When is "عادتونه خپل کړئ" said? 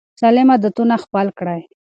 0.53-1.61